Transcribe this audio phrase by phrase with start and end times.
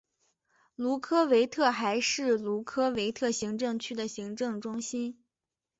[0.75, 5.19] 卢科维特还是卢科维特行政区的行政中心。